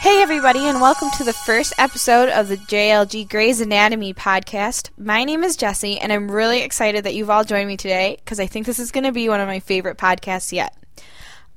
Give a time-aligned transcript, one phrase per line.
[0.00, 4.90] Hey, everybody, and welcome to the first episode of the JLG Grey's Anatomy podcast.
[4.98, 8.40] My name is Jesse, and I'm really excited that you've all joined me today because
[8.40, 10.74] I think this is going to be one of my favorite podcasts yet.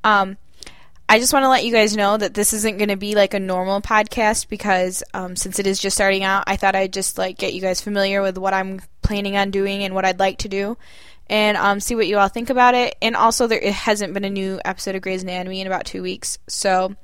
[0.03, 0.37] Um,
[1.09, 3.33] I just want to let you guys know that this isn't going to be like
[3.33, 7.17] a normal podcast because um, since it is just starting out, I thought I'd just
[7.17, 10.37] like get you guys familiar with what I'm planning on doing and what I'd like
[10.39, 10.77] to do,
[11.31, 12.95] and um, see what you all think about it.
[13.01, 16.03] And also, there it hasn't been a new episode of Grey's Anatomy in about two
[16.03, 16.95] weeks, so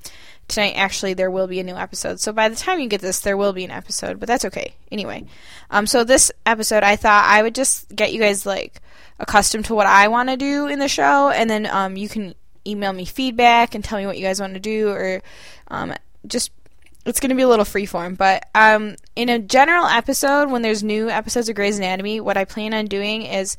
[0.48, 2.20] tonight actually there will be a new episode.
[2.20, 4.76] So by the time you get this there will be an episode but that's okay.
[4.92, 5.26] Anyway
[5.70, 8.82] um so this episode i thought i would just get you guys like
[9.20, 12.34] accustomed to what i want to do in the show and then um you can
[12.66, 15.22] email me feedback and tell me what you guys want to do or
[15.68, 15.94] um
[16.26, 16.52] just
[17.06, 18.18] it's going to be a little freeform.
[18.18, 22.46] But um in a general episode when there's new episodes of Grey's Anatomy what i
[22.46, 23.58] plan on doing is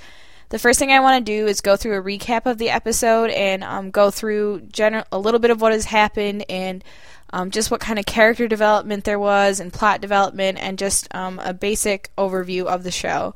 [0.51, 3.31] the first thing I want to do is go through a recap of the episode
[3.31, 6.83] and um, go through gener- a little bit of what has happened and
[7.31, 11.39] um, just what kind of character development there was and plot development and just um,
[11.45, 13.35] a basic overview of the show.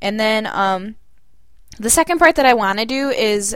[0.00, 0.96] And then um,
[1.78, 3.54] the second part that I want to do is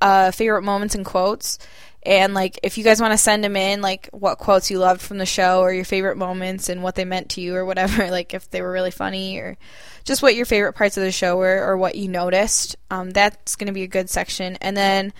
[0.00, 1.58] uh, favorite moments and quotes.
[2.04, 5.00] And like, if you guys want to send them in, like what quotes you loved
[5.00, 8.10] from the show or your favorite moments and what they meant to you or whatever,
[8.10, 9.56] like if they were really funny or
[10.04, 13.56] just what your favorite parts of the show were or what you noticed, um, that's
[13.56, 14.56] going to be a good section.
[14.56, 15.12] And then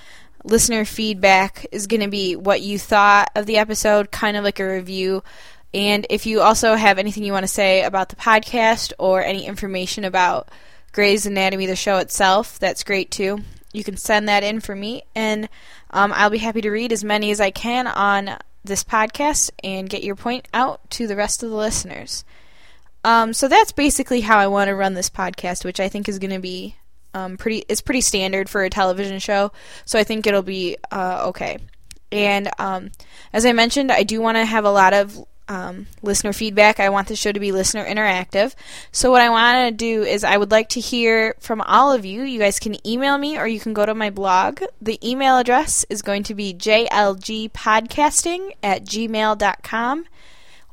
[0.44, 4.60] listener feedback is going to be what you thought of the episode, kind of like
[4.60, 5.22] a review.
[5.74, 9.46] And if you also have anything you want to say about the podcast or any
[9.46, 10.48] information about
[10.92, 13.38] Grey's Anatomy, the show itself, that's great too.
[13.72, 15.48] You can send that in for me, and
[15.90, 19.88] um, I'll be happy to read as many as I can on this podcast and
[19.88, 22.24] get your point out to the rest of the listeners.
[23.04, 26.18] Um, so that's basically how I want to run this podcast, which I think is
[26.18, 26.76] going to be
[27.14, 27.64] um, pretty.
[27.68, 29.52] It's pretty standard for a television show,
[29.84, 31.58] so I think it'll be uh, okay.
[32.12, 32.90] And um,
[33.32, 36.80] as I mentioned, I do want to have a lot of um, listener feedback.
[36.80, 38.54] I want the show to be listener interactive.
[38.90, 42.04] So what I want to do is I would like to hear from all of
[42.04, 42.22] you.
[42.22, 44.62] You guys can email me or you can go to my blog.
[44.80, 50.04] The email address is going to be jlgpodcasting at gmail.com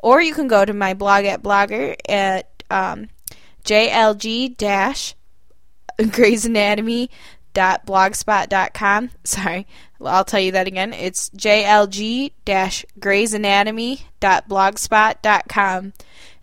[0.02, 3.10] or you can go to my blog at blogger at um,
[3.66, 5.16] jlg dash
[6.12, 7.10] Grey's Anatomy
[7.54, 9.12] dot blogspot.com.
[9.24, 9.68] Sorry,
[10.04, 10.94] I'll tell you that again.
[10.94, 15.94] It's jlg dash Grey's Anatomy dot blogspot.com.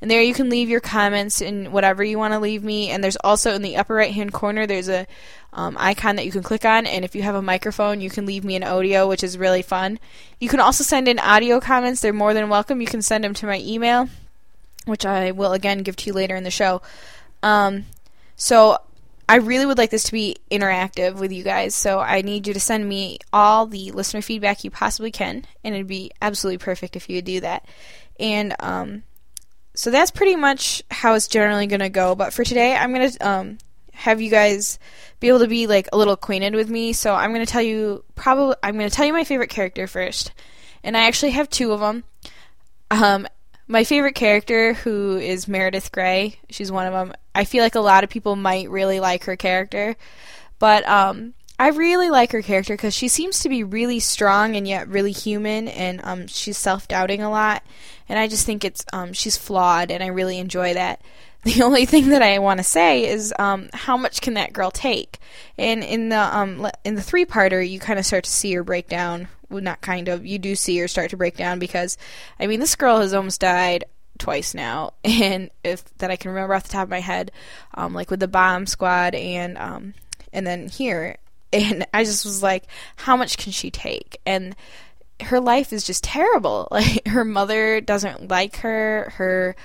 [0.01, 2.91] And there you can leave your comments and whatever you want to leave me.
[2.91, 5.07] And there's also in the upper right hand corner, there's a
[5.55, 6.87] um, icon that you can click on.
[6.87, 9.63] And if you have a microphone, you can leave me an audio, which is really
[9.63, 9.99] fun.
[10.39, 12.03] You can also send in audio comments.
[12.03, 12.83] They're more than welcome.
[12.83, 14.11] You can send them to my email,
[14.85, 16.83] which I will again give to you later in the show.
[17.43, 17.87] Um,
[18.37, 18.79] so
[19.29, 22.55] I really would like this to be interactive with you guys, so I need you
[22.55, 26.95] to send me all the listener feedback you possibly can, and it'd be absolutely perfect
[26.95, 27.67] if you would do that.
[28.21, 29.03] And um,
[29.75, 32.15] so that's pretty much how it's generally going to go.
[32.15, 33.59] But for today, I'm going to um,
[33.93, 34.79] have you guys
[35.19, 36.93] be able to be like a little acquainted with me.
[36.93, 39.87] So I'm going to tell you probably I'm going to tell you my favorite character
[39.87, 40.33] first,
[40.85, 42.05] and I actually have two of them.
[42.91, 43.27] Um,
[43.67, 47.13] my favorite character, who is Meredith Grey, she's one of them.
[47.37, 49.95] I feel like a lot of people might really like her character,
[50.59, 54.67] but um, I really like her character because she seems to be really strong and
[54.67, 57.63] yet really human, and um, she's self doubting a lot,
[58.09, 61.01] and I just think it's um, she's flawed, and I really enjoy that.
[61.47, 64.73] The only thing that I want to say is um, how much can that girl
[64.73, 65.21] take?
[65.57, 68.65] And in the um, in the three parter, you kind of start to see her
[68.65, 69.29] break down.
[69.49, 70.27] Well, not kind of.
[70.27, 71.99] You do see her start to break down because,
[72.41, 73.85] I mean, this girl has almost died
[74.19, 77.33] twice now, and if that I can remember off the top of my head,
[77.75, 79.95] um, like with the bomb squad and um,
[80.33, 81.17] and then here,
[81.53, 82.65] and I just was like,
[82.97, 84.21] how much can she take?
[84.27, 84.55] And
[85.23, 86.69] her life is just terrible.
[86.77, 89.13] Like her mother doesn't like her.
[89.17, 89.57] Her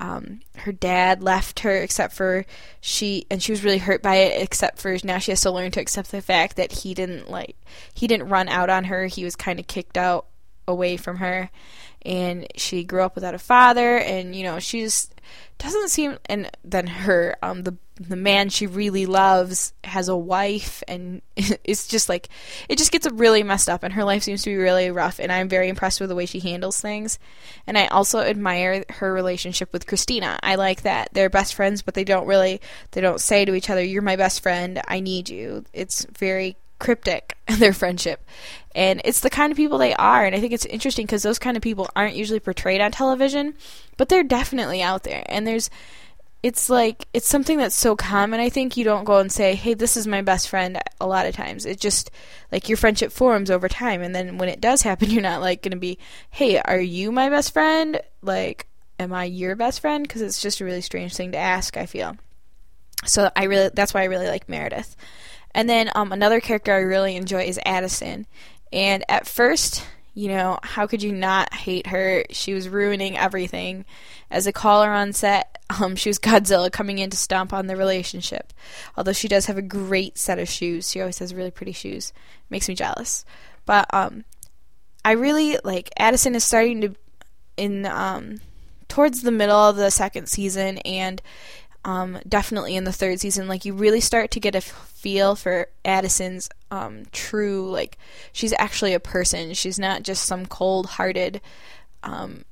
[0.00, 2.44] um, her dad left her except for
[2.80, 5.70] she and she was really hurt by it except for now she has to learn
[5.70, 7.56] to accept the fact that he didn't like
[7.94, 10.26] he didn't run out on her he was kind of kicked out
[10.68, 11.50] away from her
[12.06, 15.12] and she grew up without a father and you know she just
[15.58, 20.82] doesn't seem and then her um the the man she really loves has a wife
[20.86, 22.28] and it's just like
[22.68, 25.32] it just gets really messed up and her life seems to be really rough and
[25.32, 27.18] I'm very impressed with the way she handles things
[27.66, 30.38] and I also admire her relationship with Cristina.
[30.42, 32.60] I like that they're best friends but they don't really
[32.90, 35.64] they don't say to each other you're my best friend, I need you.
[35.72, 38.24] It's very cryptic in their friendship.
[38.74, 40.24] And it's the kind of people they are.
[40.24, 43.54] And i think it's interesting because those kind of people aren't usually portrayed on television
[43.96, 45.24] but they're definitely out there.
[45.26, 45.70] And there's
[46.42, 49.74] it's like it's something that's so common i think you don't go and say hey
[49.74, 51.64] this is my best friend a lot of times.
[51.64, 52.10] It just
[52.52, 54.02] like your friendship forms over time.
[54.02, 55.98] And then when it does happen you're not like going to be
[56.30, 58.00] hey are you my best friend?
[58.22, 58.66] Like
[58.98, 60.06] am i your best friend?
[60.06, 62.16] Because it's just a really strange thing to ask i feel.
[63.06, 64.94] So i really that's why i really like meredith
[65.56, 68.26] and then um, another character i really enjoy is addison
[68.72, 69.84] and at first
[70.16, 72.24] you know, how could you not hate her?
[72.30, 73.84] She was ruining everything.
[74.30, 77.76] As a caller on set, um, she was Godzilla coming in to stomp on the
[77.76, 78.54] relationship.
[78.96, 80.90] Although she does have a great set of shoes.
[80.90, 82.14] She always has really pretty shoes.
[82.48, 83.26] Makes me jealous.
[83.66, 84.24] But um,
[85.04, 86.94] I really like Addison is starting to
[87.58, 88.40] in um,
[88.88, 91.20] towards the middle of the second season and
[91.86, 95.68] um, definitely in the third season, like you really start to get a feel for
[95.84, 97.96] Addison's um, true, like
[98.32, 99.54] she's actually a person.
[99.54, 101.40] She's not just some cold-hearted,
[102.02, 102.44] um,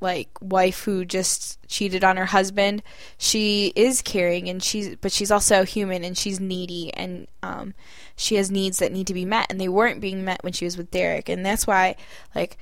[0.00, 2.84] like wife who just cheated on her husband.
[3.18, 7.74] She is caring, and she's but she's also human, and she's needy, and um,
[8.14, 10.64] she has needs that need to be met, and they weren't being met when she
[10.64, 11.96] was with Derek, and that's why,
[12.36, 12.56] like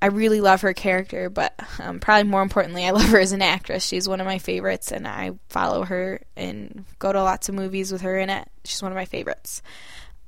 [0.00, 3.42] I really love her character, but um, probably more importantly, I love her as an
[3.42, 3.84] actress.
[3.84, 7.90] She's one of my favorites, and I follow her and go to lots of movies
[7.90, 8.48] with her in it.
[8.64, 9.62] She's one of my favorites.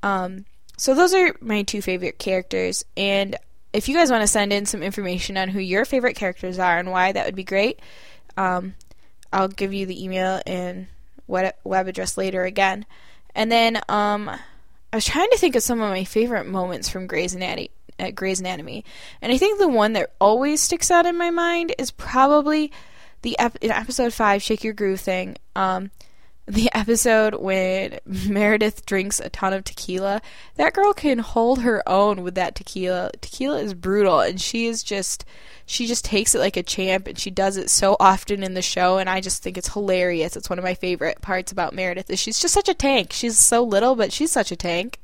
[0.03, 3.37] Um, so those are my two favorite characters, and
[3.73, 6.79] if you guys want to send in some information on who your favorite characters are
[6.79, 7.81] and why, that would be great.
[8.37, 8.75] Um,
[9.33, 10.87] I'll give you the email and
[11.27, 12.87] web address later again.
[13.35, 17.07] And then um, I was trying to think of some of my favorite moments from
[17.07, 18.85] Grey's Anatomy at Grey's Anatomy.
[19.21, 22.73] And I think the one that always sticks out in my mind is probably
[23.23, 25.37] the ep- episode 5 Shake Your Groove thing.
[25.57, 25.91] Um,
[26.49, 30.21] the episode when Meredith drinks a ton of tequila.
[30.57, 33.11] That girl can hold her own with that tequila.
[33.21, 35.25] Tequila is brutal and she is just
[35.67, 38.63] she just takes it like a champ and she does it so often in the
[38.63, 40.37] show and I just think it's hilarious.
[40.37, 43.13] It's one of my favorite parts about Meredith is she's just such a tank.
[43.13, 44.99] She's so little but she's such a tank.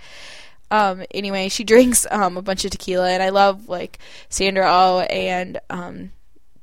[0.75, 5.01] Um, anyway, she drinks um, a bunch of tequila, and I love like Sandra Oh
[5.03, 6.11] and um,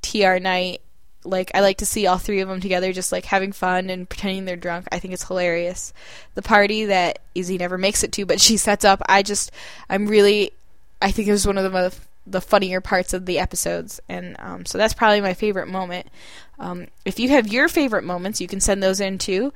[0.02, 0.38] T.R.
[0.38, 0.82] Knight.
[1.24, 4.10] Like I like to see all three of them together, just like having fun and
[4.10, 4.88] pretending they're drunk.
[4.92, 5.94] I think it's hilarious.
[6.36, 9.02] The party that Izzie never makes it to, but she sets up.
[9.08, 9.50] I just,
[9.90, 10.52] I'm really,
[11.02, 11.96] I think it was one of the
[12.28, 16.08] the funnier parts of the episodes, and um, so that's probably my favorite moment.
[16.60, 19.54] Um, if you have your favorite moments, you can send those in too,